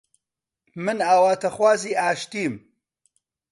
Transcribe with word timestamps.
من 0.83 0.97
ئاواتخوازی 1.07 1.91
ئاشتیم 1.99 2.53